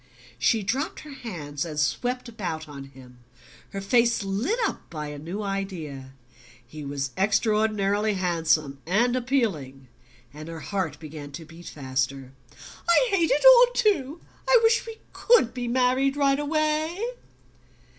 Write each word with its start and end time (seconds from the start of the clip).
She 0.39 0.63
dropped 0.63 1.01
her 1.01 1.13
hands, 1.13 1.63
and 1.63 1.79
swept 1.79 2.27
about 2.27 2.67
on 2.67 2.85
him, 2.85 3.19
her 3.69 3.81
face 3.81 4.23
lit 4.23 4.57
up 4.65 4.89
by 4.89 5.09
a 5.09 5.19
new 5.19 5.43
idea. 5.43 6.13
He 6.65 6.83
was 6.83 7.11
extraordinarily 7.15 8.15
handsome 8.15 8.81
and 8.87 9.15
appealing, 9.15 9.89
and 10.33 10.49
her 10.49 10.61
heart 10.61 10.99
began 10.99 11.29
to 11.33 11.45
beat 11.45 11.67
faster. 11.67 12.33
"I 12.89 13.09
hate 13.11 13.29
it 13.29 13.45
all 13.45 13.73
too! 13.75 14.21
I 14.49 14.57
wish 14.63 14.87
we 14.87 14.97
COULD 15.13 15.53
be 15.53 15.67
married 15.67 16.17
right 16.17 16.39
away!" 16.39 16.97